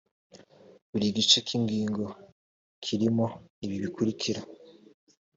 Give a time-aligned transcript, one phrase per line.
[0.89, 2.05] buri gice k ingingo
[2.83, 3.25] kirimo
[3.65, 4.41] ibi bikurikira